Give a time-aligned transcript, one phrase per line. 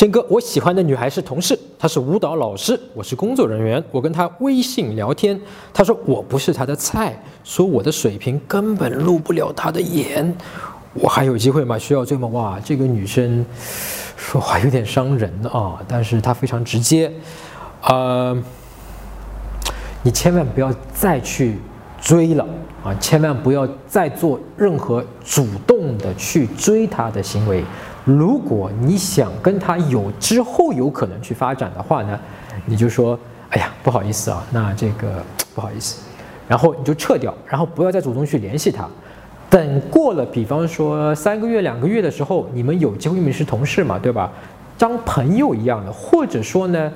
[0.00, 3.84] 真哥，我喜欢的女孩是同事，她是舞蹈老师，我是工作人员。
[3.90, 5.38] 我跟她微信聊天，
[5.74, 10.34] 她说我不是她的菜，说我的水平根本入不了她的眼。
[10.94, 11.76] 我还有机会吗？
[11.76, 12.26] 需要追吗？
[12.28, 13.44] 哇，这个女生
[14.16, 17.12] 说话有点伤人啊，但是她非常直接。
[17.82, 18.34] 呃，
[20.02, 21.58] 你千万不要再去
[22.00, 22.46] 追了
[22.82, 22.94] 啊！
[22.94, 27.62] 千万不要再做任何主动的去追她的行为。
[28.18, 32.18] 如果你想跟他有之后有可能去发展的话呢，
[32.66, 33.18] 你就说，
[33.50, 35.22] 哎呀，不好意思啊，那这个
[35.54, 36.02] 不好意思，
[36.48, 38.88] 然后你就撤掉，然后不要再主动去联系他。
[39.48, 44.30] 等过了，比方说三个月、两个月的时候，你们有机会，你们是同事嘛，对吧？
[44.78, 46.92] 当朋友一样的，或者说呢，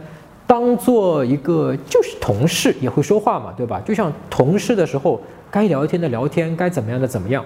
[0.47, 3.81] 当做一个就是同事也会说话嘛，对吧？
[3.85, 7.45] 就像同事的时候，该聊天的聊天，该怎么样的怎么样。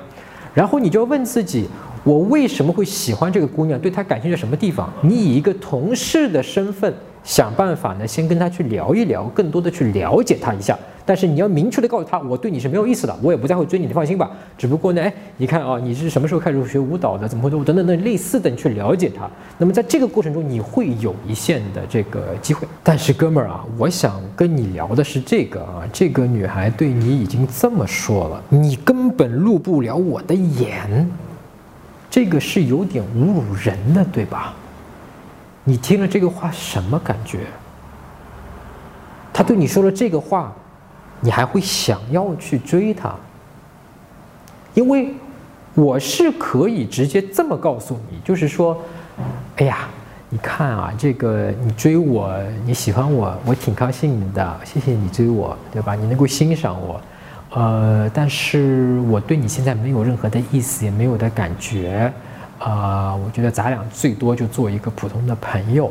[0.55, 1.69] 然后你就问自己。
[2.05, 3.79] 我为什么会喜欢这个姑娘？
[3.79, 4.93] 对她感兴趣什么地方？
[5.03, 10.79] 你以一个同事的身份想办法呢，先跟她去聊一聊，更多的去了解她一下。
[11.05, 14.31] 但是你要明确的告诉她，我对你是没有意思的，我也不再会追你，你放心吧。
[14.59, 17.27] 只不过呢，哎，你看啊，你是什么时候开始学舞蹈的？
[17.27, 19.27] 怎么会等等等类似的，你去了解她。
[19.57, 22.69] 那么在这个过程中，你会有一线的这个机会。
[22.83, 31.11] 但是哥们儿啊，我想跟你聊的是这个啊，这个女孩对你已经这么说了，你根本入不了我的眼。
[32.11, 34.55] 这个是有点侮辱人的，对吧？
[35.65, 37.41] 你听了这个话什么感觉？
[39.33, 40.53] 他对你说了这个话，
[41.21, 43.15] 你还会想要去追他？
[44.75, 45.15] 因为
[45.75, 48.81] 我是可以直接这么告诉你，就是说，
[49.57, 49.89] 哎呀，
[50.31, 52.35] 你看啊，这个你追我，
[52.65, 55.95] 你喜欢我，我挺高兴的，谢谢你追我，对吧？
[55.95, 57.01] 你能够欣赏我。
[57.51, 62.13] 呃，但是我对你现在没有任何的意思，也没有的感觉，
[62.59, 65.91] 啊，我觉得咱俩最多就做一个普通的朋友，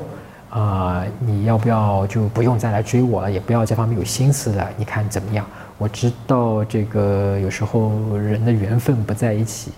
[0.52, 5.46] 啊，你要不要就不用再来追我了，也不要这方面有心思了，你看怎么样？
[5.80, 9.72] 我知道这个有时候人的缘分不在一起，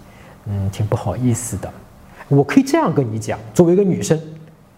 [0.47, 1.72] 嗯，挺不好意思的。
[2.28, 4.19] 我可以这样跟你讲，作为一个女生，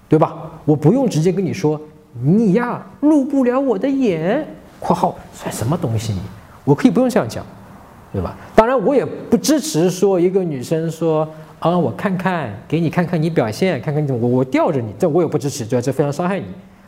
[0.07, 0.33] 对吧？
[0.65, 1.81] 我不用直接跟你说，
[2.23, 4.45] 你呀入不了我的眼。
[4.79, 6.19] （括号算什么东西你？）
[6.63, 7.43] 我可以不用这样讲，
[8.13, 8.37] 对吧？
[8.55, 11.27] 当然，我也不支持说一个女生说
[11.59, 15.81] 啊，我看看，给你看看你表现，看看你怎么，我我吊着你，这我也不支持，对吧？
[15.81, 16.45] 这非常伤害你。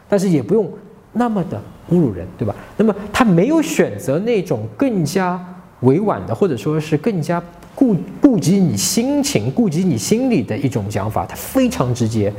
[0.07, 0.69] 但是也不用
[1.13, 1.59] 那么的
[1.91, 2.53] 侮辱人，对吧？
[2.77, 5.43] 那么他没有选择那种更加
[5.79, 7.41] 委婉的，或者说是更加
[7.73, 12.31] 顾顾及你心情、顾及你心理的一种讲法，他非常直接，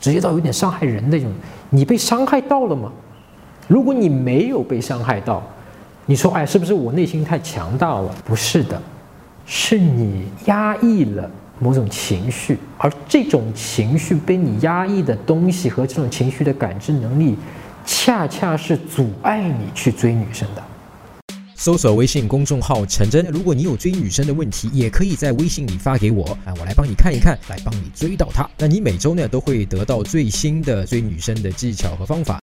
[0.00, 1.30] 直接到有点伤害人的一种。
[1.70, 2.90] 你被伤害到了吗？
[3.68, 5.40] 如果你没有被伤害到。
[6.06, 8.14] 你说，哎，是不是我内心太强大了？
[8.24, 8.80] 不是的，
[9.46, 11.30] 是你压抑了
[11.60, 17.36] 某种情绪，而这种情绪被你压抑的东西和这种情绪的感知能力，
[17.86, 20.62] 恰恰是阻碍你去追女生的。
[21.54, 28.50] 搜索微信公众号“陈真”，如果你有追女生的问题，也可以在微信里发给我，啊，我来帮你看一看，来帮你追到她。
[28.58, 32.40] 那你每周呢都会得到最新的追女生的技巧和方法。